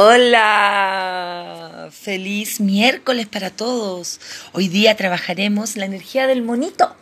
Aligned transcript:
Hola, 0.00 1.88
feliz 1.90 2.60
miércoles 2.60 3.26
para 3.26 3.50
todos. 3.50 4.20
Hoy 4.52 4.68
día 4.68 4.96
trabajaremos 4.96 5.76
la 5.76 5.86
energía 5.86 6.28
del 6.28 6.40
monito. 6.40 6.94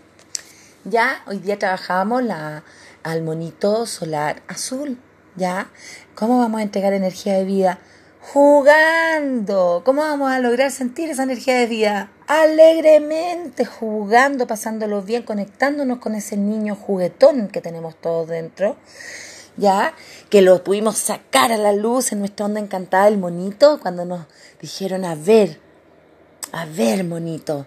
Ya, 0.84 1.22
hoy 1.26 1.40
día 1.40 1.58
trabajamos 1.58 2.22
la, 2.22 2.64
al 3.02 3.22
monito 3.22 3.84
solar 3.84 4.40
azul. 4.48 4.98
Ya, 5.36 5.68
¿cómo 6.14 6.38
vamos 6.38 6.60
a 6.60 6.62
entregar 6.62 6.94
energía 6.94 7.34
de 7.34 7.44
vida? 7.44 7.80
Jugando. 8.22 9.82
¿Cómo 9.84 10.00
vamos 10.00 10.32
a 10.32 10.38
lograr 10.38 10.70
sentir 10.70 11.10
esa 11.10 11.24
energía 11.24 11.58
de 11.58 11.66
vida? 11.66 12.10
Alegremente, 12.26 13.66
jugando, 13.66 14.46
pasándolo 14.46 15.02
bien, 15.02 15.22
conectándonos 15.22 15.98
con 15.98 16.14
ese 16.14 16.38
niño 16.38 16.74
juguetón 16.74 17.48
que 17.48 17.60
tenemos 17.60 17.94
todos 18.00 18.28
dentro 18.28 18.78
ya 19.57 19.95
que 20.30 20.43
lo 20.43 20.62
pudimos 20.62 20.98
sacar 20.98 21.52
a 21.52 21.57
la 21.57 21.72
luz 21.72 22.12
en 22.12 22.20
nuestra 22.20 22.46
onda 22.46 22.61
encantada 22.61 23.07
del 23.07 23.18
monito 23.18 23.80
cuando 23.80 24.04
nos 24.04 24.26
dijeron 24.61 25.04
a 25.04 25.14
ver, 25.14 25.61
a 26.53 26.67
ver 26.67 27.04
monito, 27.04 27.66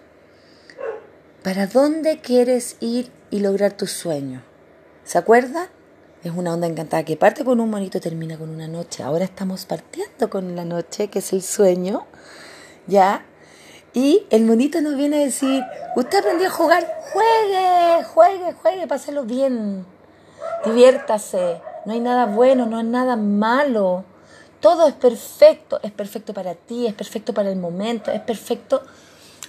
¿para 1.42 1.66
dónde 1.66 2.20
quieres 2.20 2.76
ir 2.80 3.10
y 3.30 3.40
lograr 3.40 3.72
tu 3.72 3.86
sueño? 3.86 4.42
¿Se 5.04 5.18
acuerda? 5.18 5.68
Es 6.22 6.32
una 6.32 6.52
onda 6.52 6.66
encantada 6.66 7.02
que 7.04 7.16
parte 7.16 7.44
con 7.44 7.60
un 7.60 7.70
monito 7.70 7.98
y 7.98 8.00
termina 8.00 8.36
con 8.36 8.50
una 8.50 8.68
noche. 8.68 9.02
Ahora 9.02 9.24
estamos 9.24 9.64
partiendo 9.64 10.28
con 10.28 10.54
la 10.54 10.64
noche, 10.64 11.08
que 11.08 11.20
es 11.20 11.32
el 11.32 11.42
sueño, 11.42 12.06
¿ya? 12.86 13.24
Y 13.94 14.26
el 14.30 14.44
monito 14.44 14.80
nos 14.82 14.96
viene 14.96 15.16
a 15.16 15.24
decir, 15.24 15.62
usted 15.96 16.18
aprendió 16.18 16.48
a 16.48 16.50
jugar, 16.50 16.86
juegue, 17.12 18.04
juegue, 18.04 18.52
juegue, 18.52 18.86
páselo 18.86 19.24
bien, 19.24 19.86
diviértase, 20.64 21.60
no 21.84 21.92
hay 21.92 22.00
nada 22.00 22.26
bueno, 22.26 22.66
no 22.66 22.78
hay 22.78 22.84
nada 22.84 23.16
malo. 23.16 24.04
Todo 24.60 24.86
es 24.86 24.94
perfecto, 24.94 25.80
es 25.82 25.92
perfecto 25.92 26.34
para 26.34 26.54
ti, 26.54 26.86
es 26.86 26.94
perfecto 26.94 27.32
para 27.32 27.50
el 27.50 27.56
momento, 27.56 28.10
es 28.10 28.20
perfecto, 28.20 28.82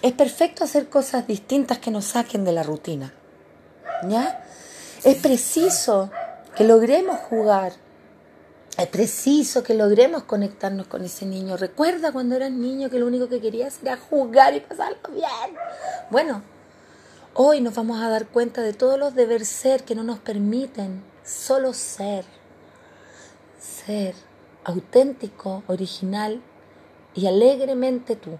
es 0.01 0.13
perfecto 0.13 0.63
hacer 0.63 0.87
cosas 0.87 1.27
distintas 1.27 1.79
que 1.79 1.91
nos 1.91 2.05
saquen 2.05 2.45
de 2.45 2.53
la 2.53 2.63
rutina. 2.63 3.13
¿Ya? 4.07 4.45
Es 5.03 5.17
preciso 5.17 6.09
que 6.55 6.63
logremos 6.63 7.17
jugar. 7.19 7.73
Es 8.77 8.87
preciso 8.87 9.63
que 9.63 9.73
logremos 9.73 10.23
conectarnos 10.23 10.87
con 10.87 11.03
ese 11.03 11.25
niño. 11.25 11.57
Recuerda 11.57 12.11
cuando 12.13 12.35
eras 12.35 12.51
niño 12.51 12.89
que 12.89 12.99
lo 12.99 13.05
único 13.05 13.27
que 13.27 13.41
querías 13.41 13.79
era 13.81 13.97
jugar 13.97 14.55
y 14.55 14.61
pasarlo 14.61 14.97
bien. 15.09 15.57
Bueno, 16.09 16.41
hoy 17.33 17.61
nos 17.61 17.75
vamos 17.75 18.01
a 18.01 18.09
dar 18.09 18.27
cuenta 18.27 18.61
de 18.61 18.73
todos 18.73 18.99
los 18.99 19.15
deber 19.15 19.45
ser 19.45 19.83
que 19.83 19.95
no 19.95 20.03
nos 20.03 20.19
permiten 20.19 21.03
solo 21.23 21.73
ser, 21.73 22.25
ser 23.59 24.15
auténtico, 24.63 25.63
original 25.67 26.41
y 27.15 27.27
alegremente 27.27 28.15
tú. 28.15 28.31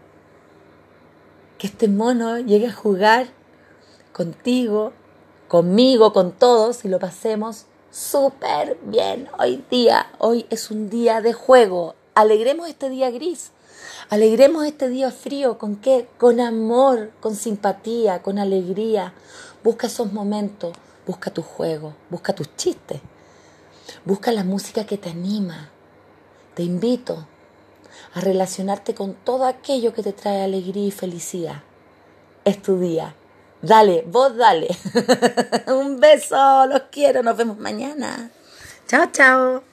Que 1.57 1.67
este 1.67 1.87
mono 1.87 2.39
llegue 2.39 2.67
a 2.67 2.73
jugar 2.73 3.27
contigo, 4.11 4.93
conmigo, 5.47 6.11
con 6.11 6.31
todos 6.31 6.83
y 6.85 6.89
lo 6.89 6.99
pasemos 6.99 7.65
súper 7.91 8.77
bien 8.83 9.29
hoy 9.37 9.63
día. 9.69 10.11
Hoy 10.17 10.45
es 10.49 10.71
un 10.71 10.89
día 10.89 11.21
de 11.21 11.33
juego. 11.33 11.95
Alegremos 12.15 12.67
este 12.67 12.89
día 12.89 13.11
gris. 13.11 13.51
Alegremos 14.09 14.65
este 14.65 14.89
día 14.89 15.11
frío. 15.11 15.57
¿Con 15.57 15.75
qué? 15.77 16.07
Con 16.17 16.39
amor, 16.39 17.11
con 17.19 17.35
simpatía, 17.35 18.21
con 18.21 18.39
alegría. 18.39 19.13
Busca 19.63 19.87
esos 19.87 20.11
momentos 20.11 20.73
Busca 21.05 21.31
tu 21.31 21.41
juego, 21.41 21.95
busca 22.09 22.33
tus 22.33 22.55
chistes, 22.55 23.01
busca 24.05 24.31
la 24.31 24.43
música 24.43 24.85
que 24.85 24.97
te 24.97 25.09
anima. 25.09 25.69
Te 26.53 26.63
invito 26.63 27.25
a 28.13 28.21
relacionarte 28.21 28.93
con 28.93 29.15
todo 29.15 29.45
aquello 29.45 29.93
que 29.93 30.03
te 30.03 30.13
trae 30.13 30.43
alegría 30.43 30.87
y 30.87 30.91
felicidad. 30.91 31.63
Es 32.45 32.61
tu 32.61 32.79
día. 32.79 33.15
Dale, 33.61 34.03
vos 34.07 34.35
dale. 34.37 34.67
Un 35.67 35.99
beso, 35.99 36.65
los 36.67 36.83
quiero, 36.91 37.23
nos 37.23 37.37
vemos 37.37 37.57
mañana. 37.57 38.29
Chao, 38.87 39.07
chao. 39.11 39.70